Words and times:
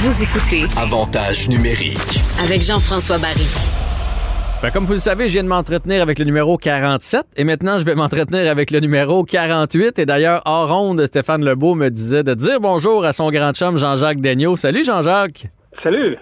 Vous 0.00 0.22
écoutez 0.22 0.62
Avantage 0.80 1.48
numérique. 1.48 2.20
avec 2.44 2.62
Jean-François 2.62 3.18
Barry. 3.18 3.46
Ben, 4.62 4.70
comme 4.70 4.84
vous 4.84 4.92
le 4.92 4.98
savez, 5.00 5.24
je 5.28 5.32
viens 5.32 5.42
de 5.42 5.48
m'entretenir 5.48 6.02
avec 6.02 6.18
le 6.20 6.24
numéro 6.24 6.56
47 6.56 7.22
et 7.36 7.42
maintenant 7.42 7.78
je 7.78 7.84
vais 7.84 7.94
m'entretenir 7.96 8.48
avec 8.48 8.70
le 8.70 8.78
numéro 8.80 9.24
48. 9.24 9.98
Et 9.98 10.06
d'ailleurs, 10.06 10.42
hors 10.44 10.68
ronde, 10.72 11.04
Stéphane 11.06 11.44
Lebeau 11.44 11.74
me 11.74 11.88
disait 11.88 12.22
de 12.22 12.34
dire 12.34 12.60
bonjour 12.60 13.04
à 13.04 13.12
son 13.12 13.30
grand 13.30 13.52
chum 13.52 13.76
Jean-Jacques 13.76 14.20
Daigneault. 14.20 14.56
Salut 14.56 14.84
Jean-Jacques! 14.84 15.48
Salut! 15.82 16.16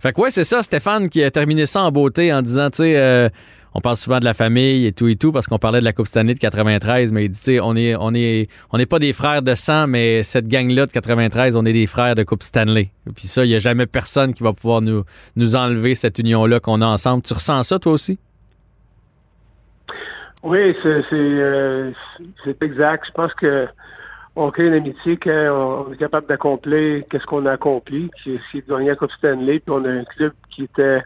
Fait 0.00 0.12
que 0.12 0.20
ouais, 0.22 0.30
c'est 0.30 0.44
ça, 0.44 0.62
Stéphane 0.62 1.08
qui 1.10 1.22
a 1.24 1.30
terminé 1.30 1.66
ça 1.66 1.82
en 1.82 1.90
beauté 1.90 2.32
en 2.32 2.40
disant, 2.42 2.70
tu 2.70 2.78
sais, 2.78 2.96
euh, 2.96 3.28
on 3.74 3.80
parle 3.80 3.96
souvent 3.96 4.20
de 4.20 4.24
la 4.24 4.34
famille 4.34 4.86
et 4.86 4.92
tout 4.92 5.08
et 5.08 5.16
tout 5.16 5.32
parce 5.32 5.48
qu'on 5.48 5.58
parlait 5.58 5.80
de 5.80 5.84
la 5.84 5.92
Coupe 5.92 6.06
Stanley 6.06 6.34
de 6.34 6.38
93, 6.38 7.12
mais 7.12 7.24
il 7.24 7.30
dit, 7.30 7.38
tu 7.38 7.44
sais, 7.44 7.60
on 7.60 7.74
est, 7.74 7.96
on 7.96 8.14
est, 8.14 8.48
on 8.70 8.78
n'est 8.78 8.86
pas 8.86 9.00
des 9.00 9.12
frères 9.12 9.42
de 9.42 9.54
sang, 9.54 9.86
mais 9.88 10.22
cette 10.22 10.46
gang-là 10.46 10.86
de 10.86 10.92
93, 10.92 11.56
on 11.56 11.64
est 11.64 11.72
des 11.72 11.88
frères 11.88 12.14
de 12.14 12.22
Coupe 12.22 12.44
Stanley. 12.44 12.90
Puis 13.16 13.26
ça, 13.26 13.44
il 13.44 13.48
n'y 13.48 13.56
a 13.56 13.58
jamais 13.58 13.86
personne 13.86 14.32
qui 14.32 14.44
va 14.44 14.52
pouvoir 14.52 14.80
nous, 14.80 15.04
nous 15.34 15.56
enlever 15.56 15.94
cette 15.94 16.18
union-là 16.18 16.60
qu'on 16.60 16.80
a 16.82 16.86
ensemble. 16.86 17.22
Tu 17.22 17.34
ressens 17.34 17.64
ça 17.64 17.78
toi 17.78 17.92
aussi? 17.92 18.18
Oui, 20.44 20.76
c'est 20.82 21.02
euh, 21.12 21.90
exact. 22.60 23.06
Je 23.06 23.12
pense 23.12 23.34
que 23.34 23.66
on 24.36 24.50
crée 24.50 24.66
une 24.66 24.74
amitié 24.74 25.16
quand 25.16 25.92
est 25.92 25.96
capable 25.96 26.26
d'accomplir 26.26 27.04
qu'est-ce 27.08 27.24
qu'on 27.24 27.46
a 27.46 27.52
accompli, 27.52 28.10
qui 28.22 28.34
est 28.34 28.68
de 28.68 28.74
gagner 28.74 28.90
la 28.90 28.96
Coupe 28.96 29.12
Stanley, 29.12 29.60
puis 29.60 29.74
on 29.74 29.84
a 29.84 29.90
un 29.90 30.04
club 30.04 30.32
qui 30.50 30.64
était 30.64 31.02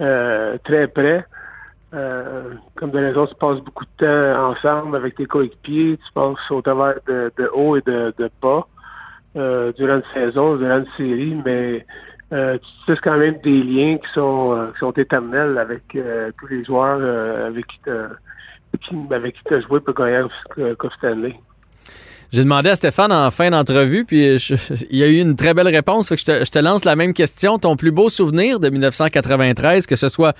euh, 0.00 0.56
très 0.64 0.88
près. 0.88 1.24
Euh, 1.94 2.50
comme 2.74 2.90
de 2.90 2.98
raison, 2.98 3.26
tu 3.26 3.34
passes 3.36 3.60
beaucoup 3.60 3.84
de 3.84 4.04
temps 4.04 4.50
ensemble 4.50 4.96
avec 4.96 5.14
tes 5.14 5.26
coéquipiers, 5.26 5.96
tu 6.04 6.12
passes 6.12 6.50
au 6.50 6.60
travers 6.60 6.96
de, 7.06 7.30
haut 7.54 7.76
et 7.76 7.82
de, 7.86 8.12
de 8.18 8.28
bas 8.42 8.66
euh, 9.36 9.72
durant 9.72 9.96
une 9.96 10.02
saison, 10.12 10.56
durant 10.56 10.78
une 10.78 10.86
série, 10.96 11.36
mais 11.44 11.86
euh, 12.32 12.58
tu 12.58 12.92
tisses 12.92 13.00
quand 13.00 13.16
même 13.16 13.36
des 13.42 13.62
liens 13.62 13.98
qui 13.98 14.12
sont 14.12 14.68
qui 14.74 14.80
sont 14.80 14.90
éternels 14.92 15.56
avec 15.58 15.82
tous 16.38 16.46
les 16.48 16.64
joueurs 16.64 17.00
avec 17.46 17.66
qui 17.68 17.78
tu 17.84 19.54
as 19.54 19.60
joué 19.60 19.80
pour 19.80 19.94
gagner 19.94 20.26
Coupe 20.78 20.92
Stanley. 20.98 21.36
J'ai 22.32 22.42
demandé 22.42 22.70
à 22.70 22.74
Stéphane 22.74 23.12
en 23.12 23.30
fin 23.30 23.50
d'entrevue, 23.50 24.04
puis 24.04 24.36
je- 24.38 24.54
il 24.90 24.96
y 24.98 25.04
a 25.04 25.06
eu 25.06 25.20
une 25.20 25.36
très 25.36 25.54
belle 25.54 25.68
réponse. 25.68 26.12
Je, 26.14 26.24
te, 26.24 26.44
je 26.44 26.50
te 26.50 26.58
lance 26.58 26.84
la 26.84 26.96
même 26.96 27.14
question. 27.14 27.58
Ton 27.58 27.76
plus 27.76 27.92
beau 27.92 28.08
souvenir 28.08 28.58
de 28.58 28.68
1993, 28.68 29.86
que 29.86 29.94
ce 29.94 30.08
soit 30.08 30.34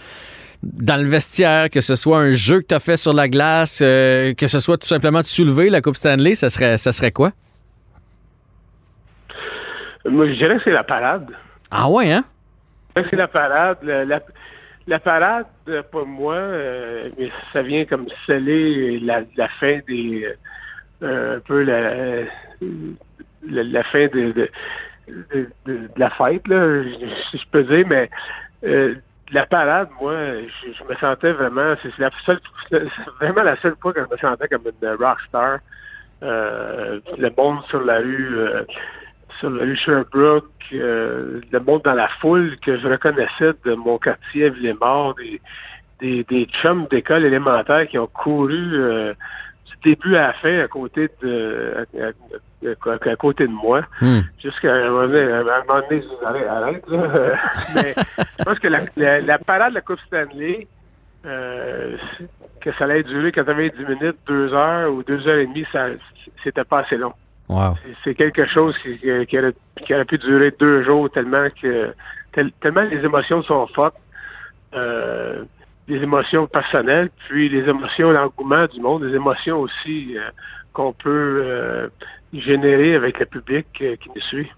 dans 0.62 1.01
le 1.01 1.09
vestiaire, 1.09 1.71
que 1.71 1.81
ce 1.81 1.97
soit 1.97 2.19
un 2.19 2.33
jeu 2.33 2.61
que 2.61 2.67
tu 2.69 2.75
as 2.75 2.79
fait 2.81 2.97
sur 2.97 3.12
la 3.12 3.29
glace, 3.29 3.81
euh, 3.85 4.35
que 4.35 4.47
ce 4.47 4.59
soit 4.59 4.79
tout 4.79 4.87
simplement 4.89 5.21
de 5.21 5.27
soulever 5.27 5.71
la 5.71 5.81
Coupe 5.81 5.97
Stanley, 5.97 6.35
ça 6.35 6.51
serait, 6.51 6.79
ça 6.79 6.93
serait 6.93 7.12
quoi? 7.12 7.33
Moi, 10.05 10.29
je 10.29 10.33
dirais 10.34 10.57
que 10.57 10.62
c'est 10.65 10.71
la 10.73 10.84
parade. 10.84 11.29
Ah 11.71 11.89
ouais, 11.89 12.12
hein? 12.12 12.25
C'est 12.95 13.17
la 13.17 13.29
parade. 13.29 13.79
La, 13.83 14.05
la, 14.05 14.23
la 14.87 14.99
parade, 15.01 15.47
euh, 15.69 15.83
pour 15.91 16.07
moi, 16.07 16.34
euh, 16.37 17.11
mais 17.19 17.31
ça 17.53 17.62
vient 17.62 17.84
comme 17.84 18.07
sceller 18.25 19.01
la, 19.01 19.23
la 19.37 19.49
fin 19.49 19.81
des. 19.89 20.25
euh, 21.03 21.37
un 21.37 21.41
peu 21.41 21.62
la, 21.62 22.23
la, 23.43 23.83
fin 23.84 24.07
de, 24.07 24.33
de, 24.33 24.49
de- 25.09 25.49
de- 25.67 25.73
de 25.75 25.91
la 25.99 26.09
fête, 26.11 26.47
là, 26.49 26.83
si 27.31 27.39
je 27.39 27.45
peux 27.51 27.65
dire, 27.65 27.87
mais 27.87 28.09
euh, 28.65 28.95
la 29.32 29.46
parade, 29.46 29.88
moi, 30.00 30.14
je, 30.14 30.72
je 30.72 30.84
me 30.84 30.94
sentais 30.96 31.32
vraiment. 31.32 31.74
C'est 31.82 31.98
la 31.98 32.10
seule, 32.24 32.41
vraiment 33.20 33.42
la 33.42 33.56
seule 33.56 33.77
fois 33.80 33.92
que 33.92 34.00
je 34.00 34.10
me 34.10 34.16
sentais 34.19 34.48
comme 34.48 34.62
une 34.64 34.88
rockstar. 34.96 35.58
Euh, 36.22 37.00
le 37.19 37.30
monde 37.36 37.62
sur 37.69 37.82
la 37.84 37.98
rue. 37.98 38.38
euh, 38.38 38.64
sur 39.38 39.50
la 39.50 39.64
rue 39.64 39.77
Sherbrooke, 39.77 40.44
euh, 40.72 41.41
le 41.50 41.60
monde 41.60 41.82
dans 41.82 41.94
la 41.94 42.08
foule 42.08 42.56
que 42.58 42.77
je 42.78 42.88
reconnaissais 42.88 43.52
de 43.64 43.74
mon 43.74 43.98
quartier 43.98 44.50
Villemort, 44.50 45.14
des, 45.16 45.41
des, 46.00 46.24
des 46.24 46.47
chums 46.47 46.86
d'école 46.91 47.24
élémentaire 47.24 47.86
qui 47.86 47.98
ont 47.98 48.06
couru 48.06 48.75
euh, 48.75 49.15
du 49.66 49.91
début 49.91 50.15
à 50.16 50.28
la 50.28 50.32
fin 50.34 50.59
à 50.60 50.69
côté 50.69 51.09
de 51.22 51.87
à, 51.97 52.06
à- 52.06 53.10
à 53.10 53.16
côté 53.16 53.47
de 53.47 53.53
moi. 53.53 53.82
Hmm. 54.00 54.21
Jusqu'à 54.43 54.75
un 54.75 54.91
moment 54.91 55.06
donné, 55.09 55.32
à 55.32 55.38
un 55.38 55.43
moment 55.43 55.81
donné, 55.88 56.03
je 56.03 56.06
dis, 56.09 56.25
arrête, 56.25 56.47
arrête, 56.49 56.88
là. 56.88 57.37
Mais 57.75 57.94
je 58.38 58.44
pense 58.44 58.59
que 58.59 58.69
la, 58.69 58.81
la, 58.97 59.21
la 59.21 59.38
parade 59.38 59.71
de 59.71 59.75
la 59.77 59.81
Coupe 59.82 60.00
Stanley, 60.06 60.66
euh, 61.25 61.97
que 62.60 62.72
ça 62.72 62.84
allait 62.84 63.03
durer 63.03 63.32
90 63.32 63.72
minutes, 63.84 64.16
deux 64.27 64.53
heures 64.54 64.93
ou 64.93 65.03
deux 65.03 65.27
heures 65.28 65.38
et 65.38 65.47
demie, 65.47 65.66
ça 65.72 65.87
c'était 66.43 66.65
pas 66.65 66.81
assez 66.81 66.97
long. 66.97 67.12
Wow. 67.48 67.75
C'est- 67.84 67.94
C'est 68.04 68.15
quelque 68.15 68.47
chose 68.47 68.77
qui, 68.78 68.98
qui, 68.98 69.38
aurait, 69.38 69.54
qui 69.84 69.94
aurait 69.94 70.04
pu 70.04 70.19
durer 70.19 70.53
deux 70.59 70.83
jours 70.83 71.10
tellement 71.10 71.47
que 71.62 71.93
tel- 72.33 72.50
tellement 72.60 72.83
les 72.83 73.04
émotions 73.04 73.43
sont 73.43 73.66
fortes, 73.69 73.97
euh, 74.75 75.44
les 75.88 76.02
émotions 76.02 76.47
personnelles, 76.47 77.10
puis 77.28 77.48
les 77.48 77.69
émotions, 77.69 78.10
l'engouement 78.10 78.66
du 78.66 78.80
monde, 78.80 79.04
les 79.04 79.14
émotions 79.14 79.60
aussi 79.60 80.16
euh, 80.16 80.30
qu'on 80.72 80.92
peut 80.92 81.42
euh, 81.44 81.88
générer 82.32 82.94
avec 82.94 83.19
le 83.19 83.26
public 83.26 83.66
euh, 83.80 83.97
qui 83.97 84.08
nous 84.14 84.22
suit. 84.22 84.50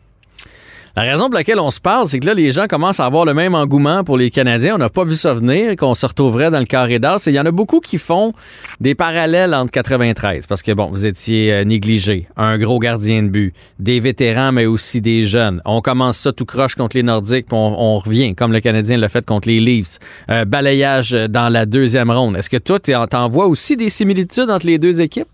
La 0.99 1.05
raison 1.05 1.27
pour 1.27 1.35
laquelle 1.35 1.61
on 1.61 1.71
se 1.71 1.81
parle, 1.81 2.09
c'est 2.09 2.19
que 2.19 2.27
là, 2.27 2.35
les 2.35 2.51
gens 2.51 2.67
commencent 2.67 2.99
à 2.99 3.07
avoir 3.07 3.25
le 3.25 3.33
même 3.33 3.55
engouement 3.55 4.03
pour 4.03 4.19
les 4.19 4.33
Canadiens. 4.33 4.75
On 4.75 4.79
n'a 4.79 4.89
pas 4.89 5.05
vu 5.05 5.15
ça 5.15 5.33
venir, 5.33 5.77
qu'on 5.77 5.95
se 5.95 6.05
retrouverait 6.05 6.51
dans 6.51 6.59
le 6.59 6.65
carré 6.65 6.99
d'as. 6.99 7.25
Il 7.29 7.35
y 7.35 7.39
en 7.39 7.47
a 7.47 7.53
beaucoup 7.53 7.79
qui 7.79 7.99
font 7.99 8.33
des 8.81 8.97
parallèles 8.97 9.55
entre 9.55 9.71
93, 9.71 10.49
parce 10.49 10.61
que, 10.61 10.73
bon, 10.73 10.87
vous 10.87 11.07
étiez 11.07 11.53
euh, 11.53 11.63
négligé, 11.63 12.27
un 12.37 12.59
gros 12.59 12.81
gardien 12.81 13.23
de 13.23 13.29
but, 13.29 13.55
des 13.79 14.01
vétérans, 14.01 14.51
mais 14.51 14.67
aussi 14.67 15.01
des 15.01 15.25
jeunes. 15.25 15.63
On 15.65 15.83
commence 15.83 16.19
ça 16.19 16.33
tout 16.33 16.47
croche 16.47 16.75
contre 16.75 16.97
les 16.97 17.05
Nordiques, 17.05 17.47
puis 17.47 17.57
on, 17.57 17.95
revient, 17.99 18.35
comme 18.35 18.53
le 18.53 18.59
Canadien 18.59 18.97
l'a 18.97 19.09
fait 19.09 19.25
contre 19.25 19.47
les 19.47 19.61
Leafs. 19.61 20.01
Euh, 20.31 20.45
balayage 20.45 21.13
dans 21.13 21.49
la 21.49 21.65
deuxième 21.65 22.11
ronde. 22.11 22.37
Est-ce 22.37 22.51
que 22.51 22.57
toi, 22.57 22.81
t'en 22.81 23.29
vois 23.29 23.47
aussi 23.47 23.77
des 23.77 23.89
similitudes 23.89 24.51
entre 24.51 24.67
les 24.67 24.79
deux 24.79 25.01
équipes? 25.01 25.29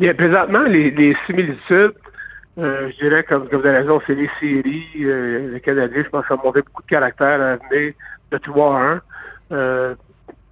Bien, 0.00 0.14
présentement, 0.14 0.62
les 0.62 1.14
similitudes, 1.26 1.92
euh, 2.58 2.90
je 2.90 2.96
dirais, 2.96 3.24
comme, 3.24 3.48
comme 3.48 3.60
vous 3.60 3.66
avez 3.66 3.78
raison, 3.78 4.00
c'est 4.06 4.14
les 4.14 4.30
séries. 4.40 4.86
Euh, 5.00 5.52
les 5.52 5.60
Canadiens, 5.60 6.02
je 6.04 6.08
pense, 6.08 6.24
ont 6.30 6.38
montré 6.42 6.62
beaucoup 6.62 6.82
de 6.82 6.88
caractère 6.88 7.40
à 7.40 7.56
venir 7.56 7.94
de 8.30 8.38
3 8.38 8.76
à 8.76 8.82
1. 8.82 9.02
Euh, 9.52 9.94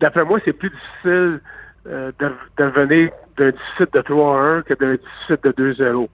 D'après 0.00 0.24
moi, 0.24 0.38
c'est 0.44 0.54
plus 0.54 0.70
difficile 0.70 1.40
euh, 1.86 2.10
de, 2.18 2.32
de 2.56 2.64
venir 2.64 3.10
d'un 3.36 3.50
déficit 3.50 3.92
de 3.92 4.00
3 4.00 4.36
à 4.36 4.42
1 4.42 4.62
que 4.62 4.74
d'un 4.74 4.92
déficit 4.92 5.44
de 5.44 5.72
2-0. 5.72 6.08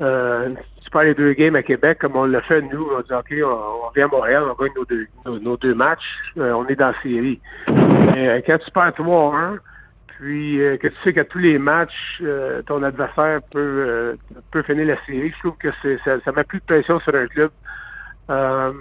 Euh, 0.00 0.50
tu 0.82 0.90
perds 0.90 1.02
les 1.02 1.14
deux 1.14 1.32
games 1.32 1.56
à 1.56 1.62
Québec, 1.62 1.98
comme 2.00 2.16
on 2.16 2.24
l'a 2.24 2.42
fait, 2.42 2.60
nous, 2.62 2.88
on 2.96 3.00
dit, 3.00 3.12
OK, 3.12 3.32
on, 3.44 3.90
vient 3.94 4.06
à 4.06 4.08
Montréal, 4.08 4.44
on 4.44 4.62
gagne 4.62 4.72
nos 4.76 4.84
deux, 4.84 5.06
nos, 5.24 5.56
deux 5.56 5.74
matchs, 5.74 6.20
euh, 6.38 6.52
on 6.52 6.66
est 6.66 6.76
dans 6.76 6.88
la 6.88 7.02
série. 7.02 7.40
Mais 7.68 8.28
euh, 8.28 8.40
quand 8.46 8.58
tu 8.58 8.70
perds 8.70 8.94
3 8.94 9.34
à 9.34 9.38
1, 9.38 9.58
puis 10.18 10.60
euh, 10.60 10.76
que 10.76 10.88
tu 10.88 10.94
sais 11.02 11.12
qu'à 11.12 11.24
tous 11.24 11.38
les 11.38 11.58
matchs, 11.58 12.20
euh, 12.22 12.62
ton 12.62 12.82
adversaire 12.82 13.40
peut, 13.52 13.58
euh, 13.58 14.16
peut 14.50 14.62
finir 14.62 14.86
la 14.86 14.96
série, 15.04 15.30
je 15.30 15.38
trouve 15.38 15.56
que 15.58 15.70
ça, 16.04 16.20
ça 16.24 16.32
met 16.32 16.44
plus 16.44 16.58
de 16.58 16.64
pression 16.64 17.00
sur 17.00 17.14
un 17.14 17.26
club. 17.26 17.50
Euh, 18.30 18.72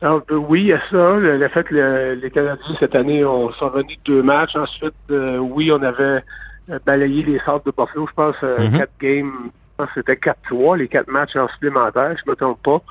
alors, 0.00 0.22
euh, 0.30 0.36
oui, 0.36 0.60
il 0.62 0.66
y 0.68 0.72
a 0.72 0.80
ça, 0.90 1.16
le, 1.16 1.38
le 1.38 1.48
fait 1.48 1.64
que 1.64 1.74
le- 1.74 2.14
les 2.14 2.30
Canadiens, 2.30 2.76
cette 2.78 2.94
année, 2.94 3.24
ont 3.24 3.50
sont 3.52 3.70
venus 3.70 3.98
de 4.04 4.12
deux 4.14 4.22
matchs. 4.22 4.54
Ensuite, 4.54 4.94
euh, 5.10 5.38
oui, 5.38 5.72
on 5.72 5.82
avait 5.82 6.22
euh, 6.70 6.78
balayé 6.86 7.22
les 7.24 7.38
centres 7.40 7.64
de 7.64 7.72
Buffalo, 7.76 8.06
je 8.06 8.12
pense, 8.12 8.36
euh, 8.44 8.68
Mhm. 8.68 8.78
quatre 8.78 8.92
games, 9.00 9.32
je 9.46 9.50
pense 9.76 9.86
que 9.88 9.92
c'était 9.94 10.16
4-3, 10.16 10.76
les 10.76 10.86
quatre 10.88 11.08
matchs 11.10 11.34
en 11.36 11.48
supplémentaire, 11.48 12.14
je 12.16 12.22
ne 12.26 12.30
me 12.30 12.36
trompe 12.36 12.62
pas. 12.62 12.82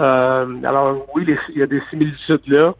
Euh, 0.00 0.62
alors, 0.64 1.06
oui, 1.14 1.24
les- 1.26 1.38
il 1.50 1.58
y 1.58 1.62
a 1.62 1.66
des 1.66 1.82
similitudes 1.90 2.46
là. 2.46 2.74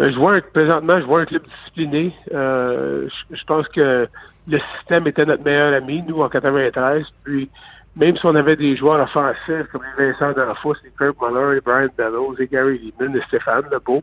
Mais 0.00 0.12
je 0.12 0.18
vois 0.18 0.40
présentement, 0.40 0.98
je 0.98 1.04
vois 1.04 1.20
un 1.20 1.24
club 1.26 1.42
discipliné. 1.42 2.14
Euh, 2.32 3.06
je, 3.30 3.44
pense 3.44 3.68
que 3.68 4.08
le 4.48 4.58
système 4.78 5.06
était 5.06 5.26
notre 5.26 5.44
meilleur 5.44 5.74
ami, 5.74 6.02
nous, 6.08 6.22
en 6.22 6.30
93. 6.30 7.04
Puis, 7.22 7.50
même 7.96 8.16
si 8.16 8.24
on 8.24 8.34
avait 8.34 8.56
des 8.56 8.76
joueurs 8.76 8.98
offensifs 8.98 9.66
comme 9.70 9.82
Vincent 9.98 10.32
D'Anfos, 10.32 10.76
les 10.84 10.90
Kirk 10.98 11.16
Muller, 11.20 11.60
Brian 11.62 11.90
Bellows, 11.98 12.34
les 12.38 12.46
Gary 12.46 12.78
Leeman, 12.98 13.14
les 13.14 13.20
Stéphane 13.24 13.64
Lebeau, 13.70 14.02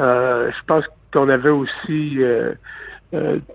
euh, 0.00 0.50
je 0.50 0.64
pense 0.66 0.84
qu'on 1.14 1.30
avait 1.30 1.48
aussi 1.48 2.18
euh, 2.18 2.52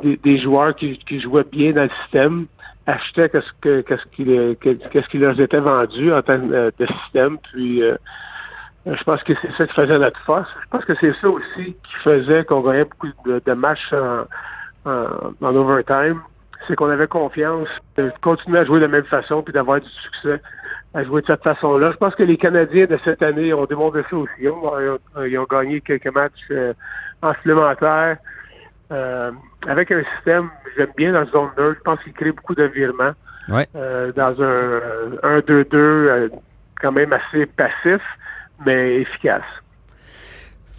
des, 0.01 0.37
joueurs 0.39 0.75
qui, 0.75 1.19
jouaient 1.19 1.43
bien 1.43 1.73
dans 1.73 1.83
le 1.83 1.91
système, 2.01 2.47
achetaient 2.87 3.29
qu'est-ce 3.29 3.51
que 3.61 3.81
qu'est-ce 3.81 5.09
qui, 5.09 5.17
leur 5.19 5.39
était 5.39 5.59
vendu 5.59 6.11
en 6.11 6.23
termes 6.23 6.49
de 6.49 6.85
système. 7.03 7.37
Puis 7.53 7.83
je 8.95 9.03
pense 9.03 9.23
que 9.23 9.33
c'est 9.41 9.51
ça 9.53 9.67
qui 9.67 9.73
faisait 9.73 9.99
notre 9.99 10.19
force. 10.21 10.49
Je 10.63 10.69
pense 10.69 10.85
que 10.85 10.95
c'est 10.95 11.13
ça 11.13 11.29
aussi 11.29 11.75
qui 11.83 11.95
faisait 12.03 12.45
qu'on 12.45 12.61
gagnait 12.61 12.85
beaucoup 12.85 13.09
de, 13.25 13.41
de 13.45 13.53
matchs 13.53 13.93
en, 13.93 14.25
en, 14.89 15.33
en 15.41 15.55
overtime. 15.55 16.21
C'est 16.67 16.75
qu'on 16.75 16.89
avait 16.89 17.07
confiance 17.07 17.69
de 17.97 18.11
continuer 18.21 18.59
à 18.59 18.65
jouer 18.65 18.79
de 18.79 18.85
la 18.85 18.91
même 18.91 19.05
façon 19.05 19.43
puis 19.43 19.53
d'avoir 19.53 19.79
du 19.79 19.89
succès 19.89 20.41
à 20.93 21.03
jouer 21.03 21.21
de 21.21 21.27
cette 21.27 21.43
façon-là. 21.43 21.91
Je 21.91 21.97
pense 21.97 22.15
que 22.15 22.23
les 22.23 22.37
Canadiens 22.37 22.85
de 22.85 22.97
cette 23.03 23.21
année 23.21 23.53
ont 23.53 23.65
démontré 23.65 24.03
ça 24.09 24.15
aussi. 24.15 24.31
Ils 24.39 24.49
ont, 24.49 24.71
ils 25.25 25.37
ont 25.37 25.47
gagné 25.49 25.81
quelques 25.81 26.13
matchs 26.13 26.47
euh, 26.49 26.73
en 27.21 27.33
supplémentaire. 27.35 28.17
Euh, 28.91 29.31
avec 29.67 29.91
un 29.91 30.01
système, 30.15 30.49
j'aime 30.77 30.91
bien 30.95 31.11
dans 31.11 31.21
le 31.21 31.27
zone 31.27 31.49
2. 31.57 31.75
Je 31.75 31.79
pense 31.81 31.99
qu'il 32.03 32.13
crée 32.13 32.31
beaucoup 32.31 32.55
d'environnement. 32.55 33.11
Ouais. 33.49 33.67
Euh, 33.75 34.11
dans 34.13 34.41
un 34.41 35.39
1-2-2, 35.39 35.75
euh, 35.75 36.29
quand 36.81 36.91
même 36.91 37.13
assez 37.13 37.45
passif, 37.45 38.01
mais 38.65 39.01
efficace. 39.01 39.43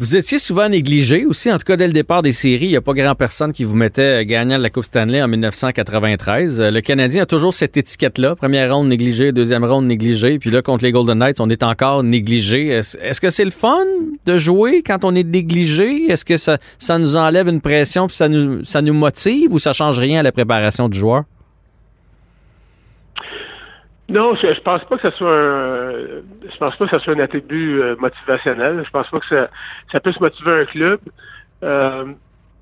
Vous 0.00 0.14
étiez 0.14 0.38
souvent 0.38 0.68
négligé 0.68 1.26
aussi, 1.26 1.50
en 1.50 1.58
tout 1.58 1.64
cas 1.64 1.76
dès 1.76 1.88
le 1.88 1.92
départ 1.92 2.22
des 2.22 2.30
séries. 2.30 2.66
Il 2.66 2.70
n'y 2.70 2.76
a 2.76 2.80
pas 2.80 2.92
grand 2.92 3.16
personne 3.16 3.52
qui 3.52 3.64
vous 3.64 3.74
mettait 3.74 4.24
gagnant 4.24 4.56
de 4.56 4.62
la 4.62 4.70
Coupe 4.70 4.84
Stanley 4.84 5.20
en 5.20 5.26
1993. 5.26 6.60
Euh, 6.60 6.70
le 6.70 6.80
Canadien 6.80 7.24
a 7.24 7.26
toujours 7.26 7.52
cette 7.52 7.76
étiquette-là. 7.76 8.36
Première 8.36 8.72
ronde 8.72 8.86
négligée, 8.86 9.32
deuxième 9.32 9.64
ronde 9.64 9.86
négligée. 9.86 10.38
Puis 10.38 10.52
là, 10.52 10.62
contre 10.62 10.84
les 10.84 10.92
Golden 10.92 11.18
Knights, 11.18 11.40
on 11.40 11.50
est 11.50 11.64
encore 11.64 12.04
négligé. 12.04 12.68
Est-ce 12.68 13.20
que 13.20 13.28
c'est 13.28 13.44
le 13.44 13.50
fun 13.50 13.84
de 14.24 14.38
jouer 14.38 14.84
quand 14.86 15.04
on 15.04 15.16
est 15.16 15.24
négligé? 15.24 16.04
Est-ce 16.08 16.24
que 16.24 16.36
ça, 16.36 16.58
ça 16.78 16.96
nous 17.00 17.16
enlève 17.16 17.48
une 17.48 17.60
pression 17.60 18.06
puis 18.06 18.14
ça 18.14 18.28
nous, 18.28 18.64
ça 18.64 18.82
nous 18.82 18.94
motive 18.94 19.52
ou 19.52 19.58
ça 19.58 19.72
change 19.72 19.98
rien 19.98 20.20
à 20.20 20.22
la 20.22 20.30
préparation 20.30 20.88
du 20.88 20.96
joueur? 20.96 21.24
Non, 24.08 24.34
je, 24.34 24.54
je 24.54 24.60
pense 24.62 24.82
pas 24.84 24.96
que 24.96 25.10
ce 25.10 25.16
soit 25.18 25.30
un, 25.30 25.92
je 26.50 26.56
pense 26.58 26.76
pas 26.76 26.86
que 26.86 26.98
ce 26.98 27.04
soit 27.04 27.14
un 27.14 27.18
attribut 27.18 27.80
euh, 27.80 27.94
motivationnel. 27.98 28.82
Je 28.84 28.90
pense 28.90 29.08
pas 29.10 29.20
que 29.20 29.26
ça, 29.26 29.50
ça 29.92 30.00
puisse 30.00 30.18
motiver 30.18 30.62
un 30.62 30.64
club. 30.64 31.00
Euh, 31.62 32.06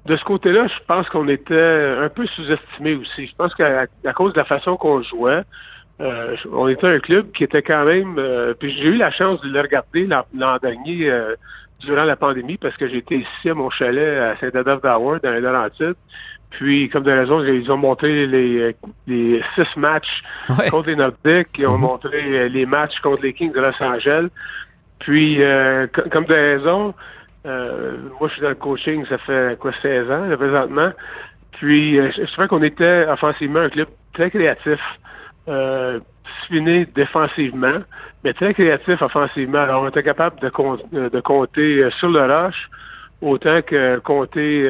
de 0.07 0.17
ce 0.17 0.25
côté-là, 0.25 0.67
je 0.67 0.85
pense 0.89 1.09
qu'on 1.09 1.29
était 1.29 1.95
un 2.01 2.09
peu 2.09 2.27
sous-estimé 2.27 2.95
aussi. 2.95 3.29
Je 3.29 3.35
pense 3.37 3.55
qu'à 3.55 3.87
cause 4.15 4.33
de 4.33 4.39
la 4.39 4.45
façon 4.45 4.77
qu'on 4.77 5.03
jouait, 5.03 5.43
euh, 6.01 6.37
on 6.53 6.67
était 6.69 6.87
un 6.89 6.99
club 6.99 7.31
qui 7.33 7.45
était 7.45 7.63
quand 7.63 7.85
même. 7.85 8.21
puis 8.59 8.71
j'ai 8.71 8.89
eu 8.89 8.97
la 8.97 9.11
chance 9.13 9.41
de 9.41 9.49
le 9.49 9.61
regarder 9.61 10.09
l'an 10.35 10.59
dernier 10.61 11.13
durant 11.81 12.05
la 12.05 12.17
pandémie 12.17 12.56
parce 12.56 12.76
que 12.76 12.88
j'étais 12.88 13.19
ici 13.19 13.50
à 13.50 13.55
mon 13.55 13.70
chalet 13.70 14.19
à 14.19 14.37
Saint-Adolphe 14.37 14.82
d'Howard 14.82 15.23
dans 15.23 15.32
les 15.32 15.40
Laurentides. 15.40 15.96
Puis, 16.50 16.88
comme 16.88 17.02
de 17.02 17.12
raison, 17.12 17.43
ils 17.44 17.70
ont 17.70 17.76
montré 17.76 18.26
les, 18.26 18.75
les 19.06 19.43
six 19.55 19.76
matchs 19.76 20.23
contre 20.70 20.88
les 20.88 20.96
Nordiques, 20.96 21.49
ils 21.58 21.67
ont 21.67 21.76
mm-hmm. 21.76 21.81
montré 21.81 22.49
les 22.49 22.67
matchs 22.67 22.99
contre 23.00 23.23
les 23.23 23.32
Kings 23.32 23.52
de 23.52 23.61
Los 23.61 23.82
Angeles. 23.82 24.28
Puis, 25.00 25.43
euh, 25.43 25.87
comme 26.11 26.25
de 26.25 26.34
raison, 26.34 26.94
euh, 27.46 27.96
moi, 28.19 28.28
je 28.28 28.34
suis 28.34 28.43
dans 28.43 28.49
le 28.49 28.55
coaching, 28.55 29.05
ça 29.06 29.19
fait 29.19 29.58
quoi, 29.58 29.73
16 29.82 30.11
ans, 30.11 30.26
là, 30.26 30.37
présentement. 30.37 30.90
Puis, 31.52 31.99
euh, 31.99 32.11
je 32.17 32.31
trouvais 32.32 32.49
qu'on 32.49 32.62
était 32.62 33.06
offensivement 33.08 33.61
un 33.61 33.69
club 33.69 33.88
très 34.12 34.31
créatif, 34.31 34.81
euh, 35.49 36.01
discipliné 36.25 36.87
défensivement, 36.87 37.79
mais 38.25 38.33
très 38.33 38.55
créatif 38.55 39.01
offensivement. 39.03 39.59
Alors, 39.59 39.83
on 39.83 39.89
était 39.89 40.03
capable 40.03 40.41
de, 40.41 41.09
de 41.09 41.21
compter 41.21 41.89
sur 41.99 42.09
le 42.09 42.23
rush, 42.23 42.69
autant 43.21 43.63
que 43.63 43.99
compter 43.99 44.67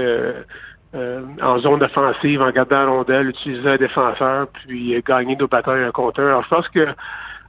euh, 0.95 1.21
en 1.43 1.59
zone 1.59 1.83
offensive, 1.83 2.41
en 2.41 2.51
gardant 2.51 2.85
la 2.85 2.87
rondelle, 2.87 3.29
utiliser 3.29 3.69
un 3.69 3.77
défenseur, 3.77 4.47
puis 4.49 5.03
gagner 5.07 5.37
nos 5.37 5.49
batailles 5.49 5.83
un 5.83 5.91
contre 5.91 6.21
un. 6.21 6.29
Alors, 6.29 6.45
je 6.45 6.49
pense 6.49 6.69
que 6.69 6.87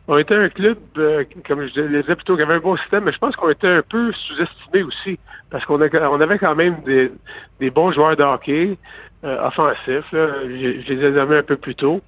on 0.10 0.18
était 0.18 0.36
un 0.36 0.50
club, 0.50 0.78
euh, 0.98 1.24
comme 1.46 1.66
je 1.68 1.82
disais 1.82 2.16
plutôt, 2.16 2.36
qui 2.36 2.42
avait 2.42 2.56
un 2.56 2.60
bon 2.60 2.78
système, 2.78 3.04
mais 3.04 3.12
je 3.12 3.18
pense 3.20 3.36
qu'on 3.36 3.50
était 3.50 3.68
un 3.68 3.82
peu 3.82 4.12
sous-estimé 4.12 4.84
aussi, 4.84 5.20
parce 5.50 5.66
qu'on 5.66 5.80
on 5.80 6.22
avait 6.22 6.40
quand 6.40 6.56
même 6.56 6.78
des, 6.86 7.70
bons 7.70 7.92
joueurs 7.92 8.16
de 8.16 8.24
hockey 8.24 8.78
euh, 9.24 9.48
offensifs. 9.48 10.06
Je, 10.12 10.94
les 10.94 11.06
ai 11.06 11.12
nommés 11.12 11.38
un 11.38 11.44
peu 11.44 11.58
plus 11.58 11.76
tôt. 11.76 12.02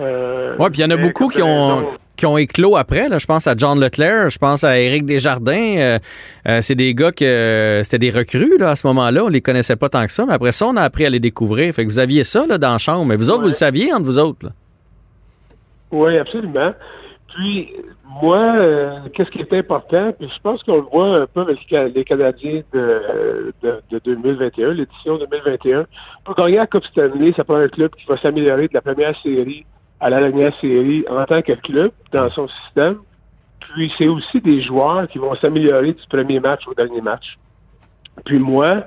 Euh, 0.00 0.56
oui, 0.58 0.70
puis 0.70 0.80
il 0.80 0.82
y 0.82 0.84
en 0.86 0.90
a 0.90 0.96
beaucoup 0.96 1.28
qui 1.28 1.42
ont, 1.42 1.86
qui 2.16 2.26
ont 2.26 2.38
éclos 2.38 2.76
après. 2.76 3.08
Là. 3.08 3.18
Je 3.18 3.26
pense 3.26 3.46
à 3.46 3.54
John 3.56 3.78
Leclerc, 3.78 4.30
je 4.30 4.38
pense 4.38 4.64
à 4.64 4.78
Éric 4.78 5.04
Desjardins. 5.04 5.76
Euh, 5.78 5.98
euh, 6.48 6.60
c'est 6.60 6.74
des 6.74 6.94
gars 6.94 7.12
que 7.12 7.80
c'était 7.84 7.98
des 7.98 8.10
recrues 8.10 8.58
là, 8.58 8.70
à 8.70 8.76
ce 8.76 8.86
moment-là. 8.86 9.24
On 9.24 9.28
les 9.28 9.40
connaissait 9.40 9.76
pas 9.76 9.88
tant 9.88 10.04
que 10.06 10.12
ça, 10.12 10.24
mais 10.26 10.32
après 10.32 10.52
ça, 10.52 10.66
on 10.66 10.76
a 10.76 10.82
appris 10.82 11.04
à 11.06 11.10
les 11.10 11.20
découvrir. 11.20 11.74
Fait 11.74 11.84
que 11.84 11.90
vous 11.90 11.98
aviez 11.98 12.24
ça 12.24 12.46
là, 12.46 12.58
dans 12.58 12.72
la 12.72 12.78
chambre. 12.78 13.06
Mais 13.06 13.16
vous 13.16 13.30
autres, 13.30 13.42
vous 13.42 13.48
le 13.48 13.52
saviez 13.52 13.92
entre 13.92 14.04
vous 14.04 14.18
autres. 14.18 14.48
Oui, 15.90 16.16
absolument. 16.16 16.72
Puis, 17.34 17.72
moi, 18.22 18.56
qu'est-ce 19.14 19.30
qui 19.30 19.38
est 19.38 19.52
important? 19.52 20.12
Puis 20.18 20.28
je 20.34 20.40
pense 20.42 20.62
qu'on 20.64 20.76
le 20.76 20.86
voit 20.92 21.22
un 21.22 21.26
peu 21.26 21.42
avec 21.42 21.58
les 21.94 22.04
Canadiens 22.04 22.62
de, 22.72 23.52
de, 23.62 23.80
de 23.90 23.98
2021, 24.04 24.72
l'édition 24.72 25.16
2021. 25.16 25.86
Pour 26.24 26.34
gagner 26.34 26.56
la 26.56 26.66
Coupe 26.66 26.84
Stanley, 26.84 27.32
ça 27.36 27.44
prend 27.44 27.56
un 27.56 27.68
club 27.68 27.92
qui 27.94 28.04
va 28.06 28.16
s'améliorer 28.16 28.66
de 28.66 28.74
la 28.74 28.80
première 28.80 29.16
série 29.20 29.64
à 30.00 30.10
la 30.10 30.20
dernière 30.20 30.54
série 30.60 31.04
en 31.08 31.24
tant 31.24 31.42
que 31.42 31.52
club 31.52 31.92
dans 32.12 32.30
son 32.30 32.48
système. 32.48 32.98
Puis 33.60 33.92
c'est 33.98 34.08
aussi 34.08 34.40
des 34.40 34.62
joueurs 34.62 35.06
qui 35.08 35.18
vont 35.18 35.34
s'améliorer 35.34 35.92
du 35.92 36.06
premier 36.08 36.40
match 36.40 36.66
au 36.66 36.74
dernier 36.74 37.00
match. 37.00 37.38
Puis 38.24 38.38
moi, 38.38 38.84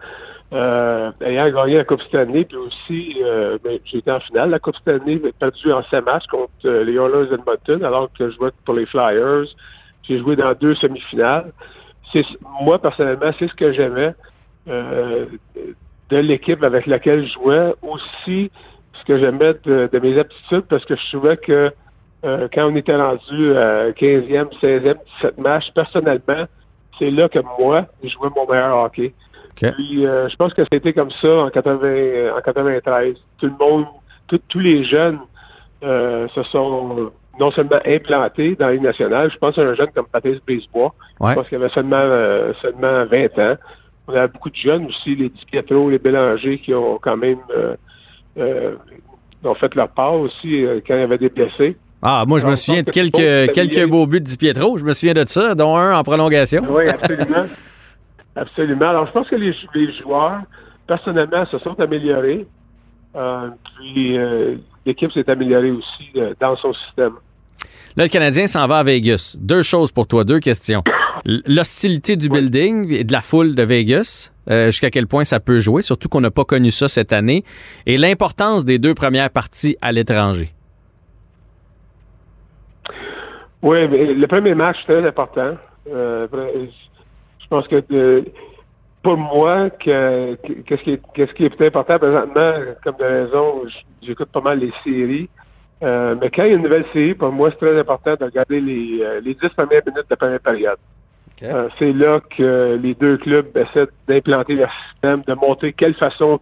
euh, 0.52 1.12
ayant 1.22 1.50
gagné 1.50 1.78
la 1.78 1.84
Coupe 1.84 2.02
Stanley, 2.02 2.46
puis 2.46 2.58
aussi 2.58 3.18
euh, 3.24 3.58
ben, 3.64 3.80
j'ai 3.86 4.00
été 4.00 4.12
en 4.12 4.20
finale. 4.20 4.50
La 4.50 4.60
Coupe 4.60 4.76
Stanley 4.76 5.20
perdu 5.40 5.72
en 5.72 5.84
5 5.84 6.06
matchs 6.06 6.28
contre 6.28 6.52
euh, 6.66 6.84
les 6.84 6.94
Oilers 6.94 7.30
d'Edmonton, 7.30 7.84
alors 7.84 8.10
que 8.18 8.30
je 8.30 8.36
jouais 8.36 8.52
pour 8.66 8.76
les 8.76 8.86
Flyers. 8.86 9.46
J'ai 10.04 10.20
joué 10.20 10.36
dans 10.36 10.54
deux 10.54 10.76
semi-finales. 10.76 11.52
Moi 12.62 12.80
personnellement, 12.80 13.32
c'est 13.40 13.48
ce 13.48 13.56
que 13.56 13.72
j'aimais 13.72 14.14
euh, 14.68 15.26
de 16.10 16.18
l'équipe 16.18 16.62
avec 16.64 16.86
laquelle 16.86 17.26
je 17.26 17.34
jouais. 17.34 17.74
Aussi, 17.82 18.52
ce 18.94 19.06
que 19.06 19.18
j'aimais 19.18 19.54
de, 19.64 20.00
mes 20.02 20.20
aptitudes 20.20 20.66
parce 20.70 20.86
que 20.86 20.96
je 20.96 21.18
trouvais 21.18 21.38
que 21.38 21.72
euh, 22.26 22.48
quand 22.54 22.72
on 22.72 22.76
était 22.76 22.96
rendu 22.96 23.56
à 23.58 23.92
15e, 23.92 24.50
16e, 24.62 24.96
17 25.22 25.38
matchs, 25.40 25.72
personnellement, 25.74 26.46
c'est 26.98 27.12
là 27.12 27.28
que 27.28 27.40
moi, 27.60 27.86
je 28.04 28.10
jouais 28.10 28.30
mon 28.36 28.48
meilleur 28.50 28.78
hockey. 28.78 29.14
Puis 29.56 30.06
euh, 30.06 30.30
je 30.30 30.36
pense 30.36 30.54
que 30.54 30.64
c'était 30.72 30.94
comme 30.94 31.12
ça 31.12 31.46
en, 31.46 31.50
80, 31.50 32.36
en 32.36 32.42
93. 32.42 33.16
Tout 33.40 33.46
le 33.48 33.54
monde, 33.60 33.86
tous 34.28 34.60
les 34.60 34.84
jeunes 34.84 35.20
euh, 35.84 36.28
se 36.30 36.44
sont 36.44 37.12
non 37.40 37.52
seulement 37.52 37.80
implantés 37.86 38.56
dans 38.56 38.70
les 38.70 38.80
nationales. 38.80 39.32
Je 39.32 39.38
pense 39.38 39.58
à 39.58 39.62
un 39.62 39.74
jeune 39.74 39.92
comme 39.94 40.08
Patrice 40.08 40.40
Brisebois. 40.46 40.94
Je 41.20 41.34
pense 41.34 41.48
qu'il 41.48 41.58
avait 41.58 41.70
seulement, 41.70 42.54
seulement 42.62 43.06
20 43.06 43.40
ans. 43.40 43.58
On 44.08 44.16
a 44.16 44.28
beaucoup 44.28 44.50
de 44.50 44.56
jeunes 44.56 44.86
aussi, 44.88 45.16
les 45.16 45.30
Di 45.30 45.46
Pietro, 45.46 45.90
les 45.90 46.00
Bélanger, 46.00 46.58
qui 46.60 46.74
ont 46.74 47.00
quand 47.02 47.16
même 47.16 47.40
euh, 47.56 47.76
ont 48.38 49.56
fait 49.56 49.74
leur 49.76 49.90
part 49.90 50.16
aussi 50.16 50.66
euh, 50.66 50.80
quand 50.86 50.96
il 50.96 51.02
y 51.02 51.04
avait 51.04 51.18
des 51.18 51.30
blessés. 51.30 51.78
Ah, 52.02 52.26
moi, 52.28 52.40
je 52.40 52.48
me 52.48 52.56
souviens 52.56 52.84
de 52.84 52.92
quelques, 52.92 53.54
quelques 53.54 53.90
beaux 53.90 54.06
buts 54.06 54.20
de 54.20 54.36
Pietro. 54.36 54.78
Je 54.78 54.84
me 54.84 54.92
souviens 54.92 55.14
de 55.14 55.24
ça, 55.26 55.56
dont 55.56 55.78
un 55.78 55.98
en 55.98 56.04
prolongation. 56.04 56.64
Oui, 56.70 56.90
absolument. 56.90 57.46
absolument. 58.36 58.90
Alors, 58.90 59.08
je 59.08 59.12
pense 59.14 59.30
que 59.30 59.36
les, 59.36 59.54
joueurs, 60.02 60.42
personnellement, 60.86 61.46
se 61.46 61.58
sont 61.60 61.80
améliorés. 61.80 62.46
Euh, 63.16 63.50
puis, 63.78 64.18
l'équipe 64.86 65.14
s'est 65.14 65.30
améliorée 65.30 65.72
aussi 65.72 66.12
dans 66.42 66.58
son 66.58 66.74
système. 66.74 67.14
Là, 67.96 68.04
le 68.04 68.10
Canadien 68.10 68.48
s'en 68.48 68.68
va 68.68 68.80
à 68.80 68.84
Vegas. 68.84 69.38
Deux 69.40 69.62
choses 69.62 69.92
pour 69.92 70.06
toi, 70.06 70.26
deux 70.26 70.40
questions. 70.42 70.84
L'hostilité 71.26 72.16
du 72.16 72.28
building 72.30 72.92
et 72.92 73.04
de 73.04 73.12
la 73.12 73.22
foule 73.22 73.56
de 73.56 73.64
Vegas, 73.64 74.32
euh, 74.50 74.66
jusqu'à 74.68 74.90
quel 74.90 75.08
point 75.08 75.24
ça 75.24 75.40
peut 75.40 75.60
jouer, 75.60 75.82
surtout 75.82 76.10
qu'on 76.10 76.22
n'a 76.22 76.32
pas 76.32 76.44
connu 76.44 76.70
ça 76.70 76.90
cette 76.90 77.14
année, 77.14 77.44
et 77.86 77.98
l'importance 77.98 78.66
des 78.66 78.78
deux 78.78 78.94
premières 78.94 79.30
parties 79.30 79.78
à 79.82 79.92
l'étranger. 79.92 80.54
Oui, 83.64 83.88
le 83.88 84.26
premier 84.28 84.54
match, 84.56 84.76
très 84.84 85.08
important. 85.08 85.56
Euh, 85.90 86.28
je 87.40 87.48
pense 87.48 87.66
que 87.70 87.82
euh, 87.94 88.22
pour 89.02 89.16
moi, 89.16 89.70
qu'est-ce 89.70 90.84
qui, 90.84 90.92
est, 90.92 91.34
qui 91.34 91.44
est 91.46 91.62
important 91.62 91.98
présentement, 91.98 92.54
comme 92.84 92.98
de 92.98 93.04
raison, 93.06 93.62
j'écoute 94.02 94.30
pas 94.34 94.42
mal 94.42 94.60
les 94.60 94.74
séries. 94.84 95.30
Euh, 95.82 96.14
mais 96.20 96.30
quand 96.30 96.44
il 96.44 96.50
y 96.50 96.52
a 96.52 96.56
une 96.56 96.64
nouvelle 96.64 96.86
série, 96.92 97.14
pour 97.14 97.32
moi, 97.32 97.52
c'est 97.52 97.58
très 97.58 97.80
important 97.80 98.16
de 98.20 98.26
regarder 98.26 98.60
les, 98.60 99.22
les 99.24 99.34
10 99.34 99.50
premières 99.56 99.82
minutes 99.86 99.96
de 99.96 100.10
la 100.10 100.18
première 100.18 100.40
période. 100.42 100.78
Euh, 101.44 101.70
c'est 101.78 101.92
là 101.94 102.22
que 102.22 102.80
les 102.82 102.94
deux 102.94 103.18
clubs 103.18 103.48
essaient 103.56 103.88
d'implanter 104.08 104.56
leur 104.56 104.72
système, 104.90 105.24
de 105.28 105.34
montrer 105.34 105.74
quelle 105.74 105.94
façon 105.96 106.40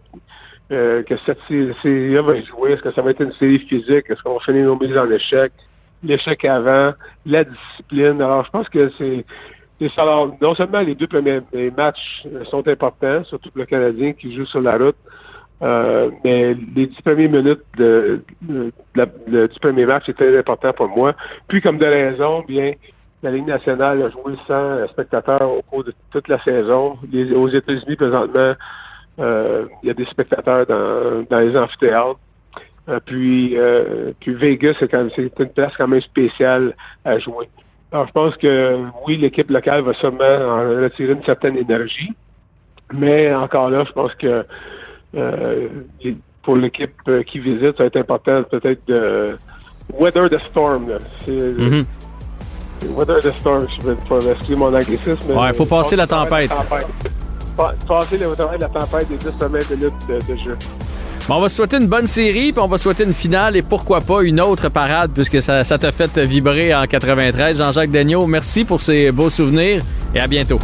que 0.70 1.16
cette 1.26 1.40
série-là 1.48 2.22
va 2.22 2.40
jouer. 2.40 2.72
Est-ce 2.72 2.82
que 2.82 2.92
ça 2.92 3.02
va 3.02 3.10
être 3.10 3.20
une 3.20 3.32
série 3.32 3.58
physique? 3.58 4.06
Est-ce 4.08 4.22
qu'on 4.22 4.34
va 4.34 4.40
finir 4.40 4.64
nos 4.64 4.78
mises 4.78 4.96
en 4.96 5.10
échec? 5.10 5.52
L'échec 6.02 6.46
avant, 6.46 6.94
la 7.26 7.44
discipline. 7.44 8.22
Alors, 8.22 8.46
je 8.46 8.50
pense 8.50 8.70
que 8.70 8.90
c'est. 8.96 9.26
Alors, 9.98 10.34
non 10.40 10.54
seulement 10.54 10.80
les 10.80 10.94
deux 10.94 11.08
premiers 11.08 11.42
matchs 11.76 12.26
sont 12.44 12.66
importants, 12.66 13.22
surtout 13.24 13.50
pour 13.50 13.58
le 13.58 13.66
Canadien 13.66 14.12
qui 14.14 14.34
joue 14.34 14.46
sur 14.46 14.62
la 14.62 14.78
route, 14.78 14.96
euh, 15.62 16.10
mais 16.24 16.54
les 16.74 16.86
dix 16.86 17.02
premières 17.02 17.30
minutes 17.30 17.62
de, 17.76 18.22
du 18.48 19.60
premier 19.60 19.84
match, 19.84 20.04
c'est 20.06 20.16
très 20.16 20.36
important 20.38 20.72
pour 20.72 20.88
moi. 20.88 21.14
Puis, 21.48 21.60
comme 21.60 21.78
de 21.78 21.86
raison, 21.86 22.44
bien, 22.48 22.72
la 23.22 23.30
Ligue 23.30 23.46
nationale 23.46 24.02
a 24.02 24.10
joué 24.10 24.34
sans 24.46 24.86
spectateurs 24.88 25.50
au 25.50 25.62
cours 25.62 25.84
de 25.84 25.94
toute 26.10 26.28
la 26.28 26.42
saison. 26.42 26.98
aux 27.34 27.48
États-Unis, 27.48 27.96
présentement, 27.96 28.54
euh, 29.20 29.66
il 29.82 29.88
y 29.88 29.90
a 29.90 29.94
des 29.94 30.06
spectateurs 30.06 30.66
dans, 30.66 31.38
les 31.38 31.56
amphithéâtres. 31.56 32.18
Euh, 32.88 32.98
puis, 33.04 33.56
puis 34.20 34.34
Vegas, 34.34 34.74
c'est, 34.80 34.92
une 34.92 35.48
place 35.50 35.72
quand 35.76 35.88
même 35.88 36.00
spéciale 36.00 36.74
à 37.04 37.18
jouer. 37.18 37.48
Alors, 37.92 38.06
je 38.06 38.12
pense 38.12 38.36
que 38.38 38.78
oui, 39.06 39.18
l'équipe 39.18 39.50
locale 39.50 39.82
va 39.82 39.92
sûrement 39.94 40.24
en 40.24 40.82
retirer 40.82 41.12
une 41.12 41.22
certaine 41.24 41.56
énergie. 41.58 42.12
Mais 42.92 43.34
encore 43.34 43.70
là, 43.70 43.84
je 43.84 43.92
pense 43.92 44.14
que 44.14 44.44
euh, 45.14 45.68
pour 46.42 46.56
l'équipe 46.56 46.94
euh, 47.08 47.22
qui 47.22 47.38
visite, 47.38 47.76
ça 47.76 47.84
va 47.84 47.86
être 47.86 47.96
important 47.96 48.42
peut-être 48.44 48.86
de 48.86 49.36
weather 49.92 50.28
the 50.28 50.40
storm. 50.40 50.84
Mm-hmm. 51.26 51.84
Weather 52.90 53.20
the 53.20 53.32
storm, 53.40 53.66
je 53.80 53.86
vais 53.86 53.94
pas 53.94 54.56
mon 54.56 54.74
anglicisme. 54.74 55.32
Ouais, 55.36 55.48
il 55.48 55.54
faut 55.54 55.66
passer 55.66 55.96
la 55.96 56.06
tempête. 56.06 56.50
Passer 57.56 58.18
le 58.18 58.26
de 58.26 58.60
la 58.60 58.68
tempête 58.68 59.08
des 59.08 59.16
10 59.16 59.38
semaines 59.38 59.62
de 59.70 59.74
lutte 59.86 60.28
de, 60.28 60.36
jeu. 60.36 60.56
Bon, 61.28 61.36
on 61.36 61.40
va 61.40 61.48
souhaiter 61.48 61.76
une 61.76 61.86
bonne 61.86 62.06
série, 62.06 62.52
puis 62.52 62.62
on 62.62 62.66
va 62.66 62.78
souhaiter 62.78 63.04
une 63.04 63.14
finale 63.14 63.56
et 63.56 63.62
pourquoi 63.62 64.00
pas 64.00 64.22
une 64.22 64.40
autre 64.40 64.68
parade, 64.68 65.12
puisque 65.14 65.40
ça, 65.40 65.62
ça 65.62 65.78
t'a 65.78 65.92
fait 65.92 66.18
vibrer 66.18 66.74
en 66.74 66.86
93. 66.86 67.58
Jean-Jacques 67.58 67.90
Daigneault, 67.90 68.26
merci 68.26 68.64
pour 68.64 68.80
ces 68.80 69.12
beaux 69.12 69.30
souvenirs 69.30 69.82
et 70.14 70.20
à 70.20 70.26
bientôt. 70.26 70.58